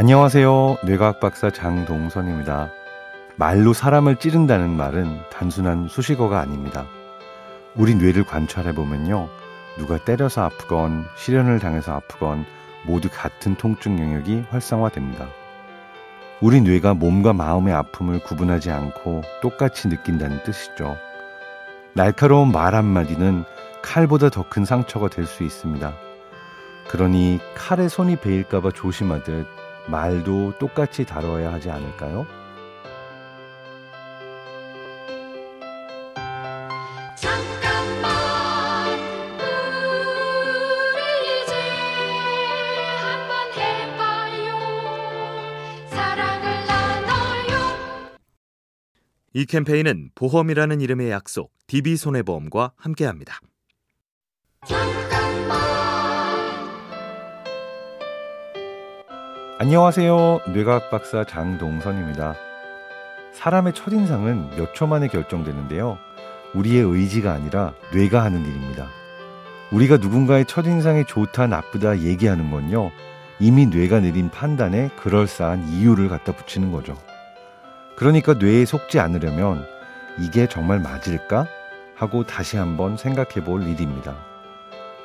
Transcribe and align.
안녕하세요. 0.00 0.78
뇌과학 0.86 1.20
박사 1.20 1.50
장동선입니다. 1.50 2.70
말로 3.36 3.74
사람을 3.74 4.16
찌른다는 4.16 4.70
말은 4.70 5.20
단순한 5.30 5.88
수식어가 5.88 6.40
아닙니다. 6.40 6.86
우리 7.76 7.94
뇌를 7.94 8.24
관찰해 8.24 8.72
보면요. 8.72 9.28
누가 9.76 10.02
때려서 10.02 10.44
아프건 10.44 11.04
실현을 11.18 11.58
당해서 11.58 11.92
아프건 11.92 12.46
모두 12.86 13.10
같은 13.12 13.56
통증 13.56 13.98
영역이 13.98 14.46
활성화됩니다. 14.48 15.28
우리 16.40 16.62
뇌가 16.62 16.94
몸과 16.94 17.34
마음의 17.34 17.74
아픔을 17.74 18.20
구분하지 18.20 18.70
않고 18.70 19.20
똑같이 19.42 19.88
느낀다는 19.88 20.42
뜻이죠. 20.44 20.96
날카로운 21.92 22.52
말 22.52 22.74
한마디는 22.74 23.44
칼보다 23.82 24.30
더 24.30 24.44
큰 24.48 24.64
상처가 24.64 25.08
될 25.08 25.26
수 25.26 25.42
있습니다. 25.44 25.92
그러니 26.88 27.38
칼에 27.54 27.88
손이 27.88 28.16
베일까봐 28.16 28.70
조심하듯 28.70 29.59
말도 29.88 30.58
똑같이 30.58 31.04
다뤄야 31.04 31.52
하지 31.52 31.70
않을까요? 31.70 32.26
이 49.32 49.46
캠페인은 49.46 50.10
보험이라는 50.16 50.80
이름의 50.80 51.10
약속 51.10 51.52
DB손해보험과 51.68 52.72
함께합니다. 52.76 53.40
안녕하세요. 59.62 60.40
뇌과학 60.54 60.88
박사 60.88 61.22
장동선입니다. 61.22 62.34
사람의 63.34 63.74
첫인상은 63.74 64.56
몇 64.56 64.72
초 64.72 64.86
만에 64.86 65.06
결정되는데요. 65.06 65.98
우리의 66.54 66.82
의지가 66.82 67.30
아니라 67.30 67.74
뇌가 67.92 68.24
하는 68.24 68.40
일입니다. 68.40 68.86
우리가 69.70 69.98
누군가의 69.98 70.46
첫인상이 70.46 71.04
좋다, 71.04 71.46
나쁘다 71.46 71.98
얘기하는 71.98 72.50
건요. 72.50 72.90
이미 73.38 73.66
뇌가 73.66 74.00
내린 74.00 74.30
판단에 74.30 74.88
그럴싸한 74.96 75.68
이유를 75.68 76.08
갖다 76.08 76.32
붙이는 76.32 76.72
거죠. 76.72 76.96
그러니까 77.96 78.32
뇌에 78.32 78.64
속지 78.64 78.98
않으려면 78.98 79.66
이게 80.18 80.48
정말 80.48 80.80
맞을까? 80.80 81.46
하고 81.96 82.24
다시 82.24 82.56
한번 82.56 82.96
생각해 82.96 83.44
볼 83.44 83.64
일입니다. 83.68 84.14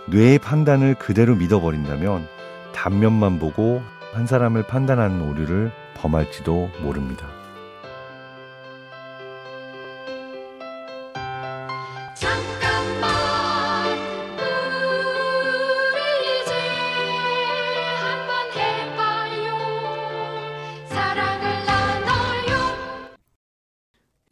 뇌의 0.07 0.39
판단을 0.39 0.95
그대로 0.95 1.35
믿어버린다면 1.35 2.25
단면만 2.73 3.39
보고 3.39 3.81
한 4.15 4.25
사람을 4.25 4.63
판단하는 4.63 5.21
오류를 5.21 5.73
범할지도 5.95 6.69
모릅니다. 6.81 7.27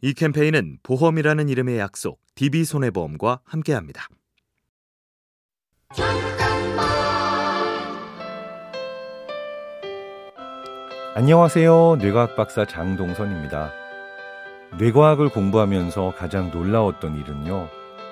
이 0.00 0.14
캠페인은 0.14 0.78
보험이라는 0.82 1.50
이름의 1.50 1.78
약속 1.78 2.22
DB손해보험과 2.36 3.40
함께합니다. 3.44 4.08
안녕하세요. 11.14 11.96
뇌과학 12.00 12.36
박사 12.36 12.64
장동선입니다. 12.64 13.72
뇌과학을 14.78 15.28
공부하면서 15.28 16.14
가장 16.16 16.50
놀라웠던 16.50 17.16
일은요. 17.16 17.68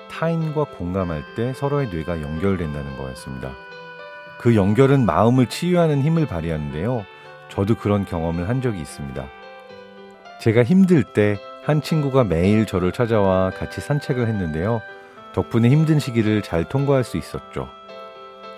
타인과 0.09 0.65
공감할 0.77 1.23
때 1.35 1.53
서로의 1.53 1.89
뇌가 1.89 2.21
연결된다는 2.21 2.97
거였습니다. 2.97 3.51
그 4.39 4.55
연결은 4.55 5.05
마음을 5.05 5.47
치유하는 5.47 6.01
힘을 6.01 6.25
발휘하는데요. 6.27 7.05
저도 7.49 7.75
그런 7.75 8.05
경험을 8.05 8.47
한 8.47 8.61
적이 8.61 8.79
있습니다. 8.81 9.25
제가 10.39 10.63
힘들 10.63 11.03
때 11.03 11.37
한 11.63 11.81
친구가 11.81 12.25
매일 12.25 12.65
저를 12.65 12.91
찾아와 12.91 13.49
같이 13.49 13.79
산책을 13.79 14.27
했는데요. 14.27 14.81
덕분에 15.31 15.69
힘든 15.69 15.97
시기를 15.97 16.41
잘 16.41 16.65
통과할 16.65 17.05
수 17.05 17.17
있었죠. 17.17 17.69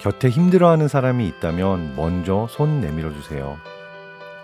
곁에 0.02 0.30
힘들어하는 0.30 0.88
사람이 0.88 1.28
있다면 1.28 1.96
먼저 1.96 2.48
손 2.50 2.82
내밀어 2.82 3.14
주세요. 3.14 3.58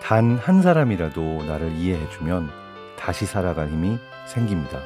단 0.02 0.38
한 0.38 0.62
사람이라도 0.62 1.44
나를 1.46 1.72
이해해주면 1.74 2.50
다시 2.98 3.26
살아갈 3.26 3.70
힘이 3.70 3.98
생깁니다. 4.28 4.80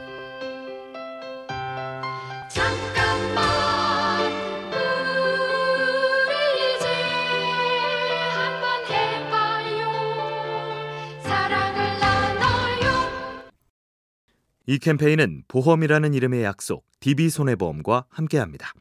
이 14.67 14.79
캠페인은 14.79 15.43
보험이라는 15.47 16.13
이름의 16.15 16.43
약속 16.43 16.85
DB손해보험과 16.99 18.05
함께합니다. 18.09 18.73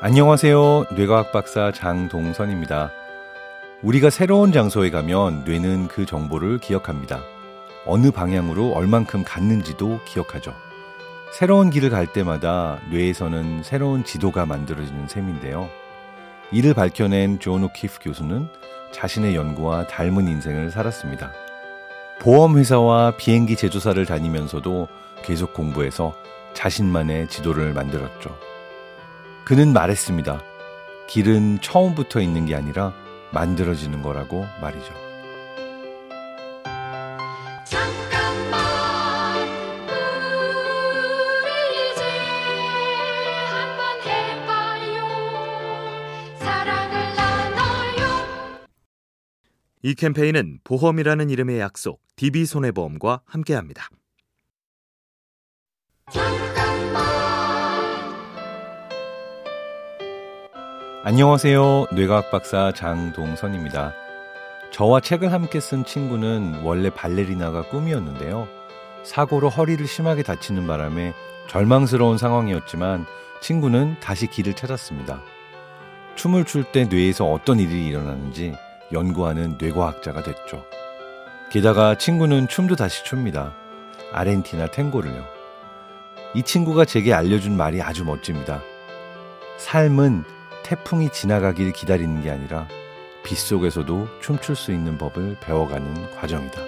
안녕하세요. 0.00 0.84
뇌과학 0.94 1.32
박사 1.32 1.72
장동선입니다. 1.72 2.92
우리가 3.82 4.10
새로운 4.10 4.52
장소에 4.52 4.90
가면 4.90 5.42
뇌는 5.44 5.88
그 5.88 6.06
정보를 6.06 6.58
기억합니다. 6.58 7.20
어느 7.84 8.12
방향으로 8.12 8.74
얼만큼 8.74 9.24
갔는지도 9.24 9.98
기억하죠. 10.06 10.54
새로운 11.32 11.70
길을 11.70 11.90
갈 11.90 12.06
때마다 12.06 12.78
뇌에서는 12.92 13.64
새로운 13.64 14.04
지도가 14.04 14.46
만들어지는 14.46 15.08
셈인데요. 15.08 15.68
이를 16.52 16.74
밝혀낸 16.74 17.40
존 17.40 17.64
오키프 17.64 17.98
교수는 18.00 18.48
자신의 18.92 19.34
연구와 19.34 19.88
닮은 19.88 20.28
인생을 20.28 20.70
살았습니다. 20.70 21.32
보험회사와 22.20 23.16
비행기 23.16 23.56
제조사를 23.56 24.06
다니면서도 24.06 24.86
계속 25.24 25.54
공부해서 25.54 26.14
자신만의 26.54 27.28
지도를 27.28 27.72
만들었죠. 27.72 28.47
그는 29.48 29.72
말했습니다. 29.72 30.44
길은 31.08 31.62
처음부터 31.62 32.20
있는 32.20 32.44
게 32.44 32.54
아니라 32.54 32.92
만들어지는 33.32 34.02
거라고 34.02 34.44
말이죠. 34.60 34.92
이 49.80 49.94
캠페인은 49.94 50.58
보험이라는 50.62 51.30
이름의 51.30 51.58
약속 51.58 52.02
DB손해보험과 52.16 53.22
함께합니다. 53.24 53.88
안녕하세요. 61.08 61.86
뇌과학 61.92 62.30
박사 62.30 62.70
장동선입니다. 62.70 63.94
저와 64.70 65.00
책을 65.00 65.32
함께 65.32 65.58
쓴 65.58 65.82
친구는 65.82 66.60
원래 66.62 66.90
발레리나가 66.90 67.62
꿈이었는데요. 67.62 68.46
사고로 69.04 69.48
허리를 69.48 69.86
심하게 69.86 70.22
다치는 70.22 70.66
바람에 70.66 71.14
절망스러운 71.48 72.18
상황이었지만 72.18 73.06
친구는 73.40 73.96
다시 74.00 74.26
길을 74.26 74.52
찾았습니다. 74.52 75.22
춤을 76.16 76.44
출 76.44 76.62
때 76.64 76.84
뇌에서 76.84 77.24
어떤 77.24 77.58
일이 77.58 77.86
일어나는지 77.86 78.54
연구하는 78.92 79.56
뇌과학자가 79.58 80.22
됐죠. 80.22 80.62
게다가 81.50 81.94
친구는 81.94 82.48
춤도 82.48 82.76
다시 82.76 83.02
춥니다. 83.06 83.54
아르헨티나 84.12 84.66
탱고를요. 84.66 85.24
이 86.34 86.42
친구가 86.42 86.84
제게 86.84 87.14
알려준 87.14 87.56
말이 87.56 87.80
아주 87.80 88.04
멋집니다. 88.04 88.60
삶은 89.56 90.36
태풍이 90.68 91.08
지나가길 91.10 91.72
기다리는 91.72 92.20
게 92.20 92.30
아니라 92.30 92.68
빗속에서도 93.24 94.20
춤출 94.20 94.54
수 94.54 94.70
있는 94.70 94.98
법을 94.98 95.38
배워가는 95.40 96.14
과정이다. 96.14 96.60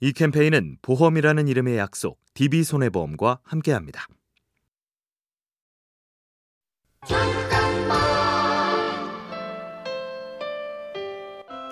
이 0.00 0.12
캠페인은 0.12 0.78
보험이라는 0.82 1.46
이름의 1.46 1.78
약속 1.78 2.18
DB손해보험과 2.34 3.38
함께합니다. 3.44 4.08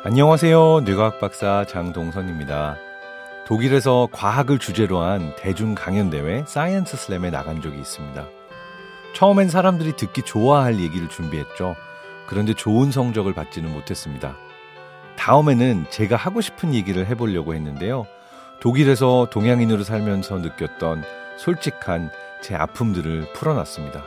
안녕하세요. 0.07 0.83
뇌과학 0.85 1.19
박사 1.19 1.65
장동선입니다. 1.65 2.77
독일에서 3.47 4.07
과학을 4.13 4.59
주제로 4.59 5.01
한 5.01 5.35
대중 5.39 5.75
강연 5.75 6.11
대회 6.11 6.45
science 6.47 6.99
slam에 6.99 7.31
나간 7.31 7.63
적이 7.63 7.79
있습니다. 7.79 8.27
처음엔 9.15 9.49
사람들이 9.49 9.97
듣기 9.97 10.21
좋아할 10.21 10.79
얘기를 10.79 11.09
준비했죠. 11.09 11.75
그런데 12.27 12.53
좋은 12.53 12.91
성적을 12.91 13.33
받지는 13.33 13.73
못했습니다. 13.73 14.37
다음에는 15.17 15.87
제가 15.89 16.17
하고 16.17 16.43
싶은 16.43 16.75
얘기를 16.75 17.07
해보려고 17.07 17.55
했는데요. 17.55 18.07
독일에서 18.61 19.29
동양인으로 19.31 19.85
살면서 19.85 20.37
느꼈던 20.37 21.03
솔직한 21.39 22.11
제 22.43 22.55
아픔들을 22.55 23.33
풀어놨습니다. 23.33 24.05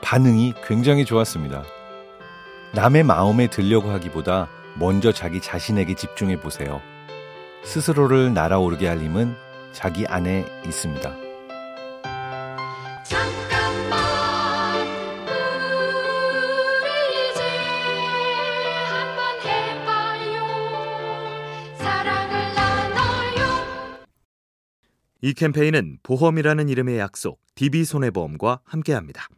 반응이 0.00 0.54
굉장히 0.66 1.04
좋았습니다. 1.04 1.62
남의 2.72 3.02
마음에 3.02 3.48
들려고 3.48 3.90
하기보다 3.90 4.48
먼저 4.80 5.12
자기 5.12 5.40
자신에게 5.42 5.94
집중해 5.94 6.40
보세요. 6.40 6.80
스스로를 7.64 8.32
날아오르게 8.32 8.88
할 8.88 8.98
힘은 8.98 9.36
자기 9.72 10.06
안에 10.06 10.46
있습니다. 10.64 11.16
잠깐만 13.04 14.00
우리 16.80 17.30
이제 17.30 17.42
한번 18.88 19.40
해봐요 19.44 20.40
사랑을 21.76 22.54
나눠요 22.54 23.44
이 25.20 25.34
캠페인은 25.34 25.98
보험이라는 26.02 26.70
이름의 26.70 26.98
약속 26.98 27.38
DB손해보험과 27.54 28.60
함께합니다. 28.64 29.28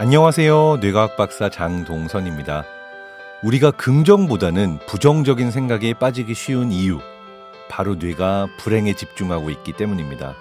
안녕하세요. 0.00 0.76
뇌과학 0.80 1.16
박사 1.16 1.48
장동선입니다. 1.48 2.64
우리가 3.42 3.72
긍정보다는 3.72 4.78
부정적인 4.86 5.50
생각에 5.50 5.92
빠지기 5.92 6.34
쉬운 6.34 6.70
이유, 6.70 7.00
바로 7.68 7.96
뇌가 7.96 8.46
불행에 8.60 8.94
집중하고 8.94 9.50
있기 9.50 9.72
때문입니다. 9.72 10.36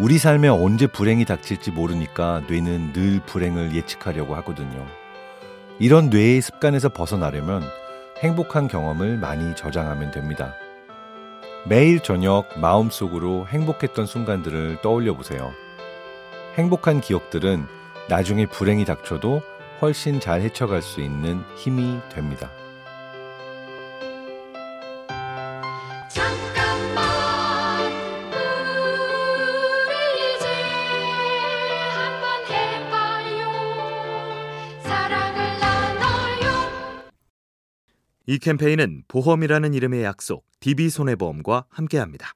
우리 0.00 0.18
삶에 0.18 0.48
언제 0.48 0.88
불행이 0.88 1.24
닥칠지 1.24 1.70
모르니까 1.70 2.42
뇌는 2.48 2.94
늘 2.94 3.20
불행을 3.26 3.76
예측하려고 3.76 4.34
하거든요. 4.38 4.84
이런 5.78 6.10
뇌의 6.10 6.40
습관에서 6.40 6.88
벗어나려면 6.88 7.62
행복한 8.18 8.66
경험을 8.66 9.18
많이 9.18 9.54
저장하면 9.54 10.10
됩니다. 10.10 10.56
매일 11.64 12.00
저녁 12.00 12.48
마음속으로 12.58 13.46
행복했던 13.46 14.06
순간들을 14.06 14.78
떠올려 14.82 15.14
보세요. 15.14 15.52
행복한 16.56 17.00
기억들은 17.00 17.77
나중에 18.08 18.46
불행이 18.46 18.86
닥쳐도 18.86 19.42
훨씬 19.82 20.18
잘 20.18 20.40
헤쳐갈 20.40 20.80
수 20.80 21.02
있는 21.02 21.42
힘이 21.56 22.00
됩니다. 22.08 22.50
잠깐만 26.08 27.04
우리 29.84 30.36
이제 30.36 30.46
한번 31.92 32.46
해봐요 32.48 33.40
사랑을 34.82 35.60
나눠요 35.60 37.10
이 38.26 38.38
캠페인은 38.38 39.02
보험이라는 39.06 39.74
이름의 39.74 40.02
약속 40.04 40.46
DB손해보험과 40.60 41.66
함께합니다. 41.68 42.32